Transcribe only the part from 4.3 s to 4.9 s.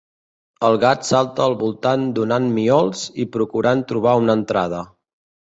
entrada.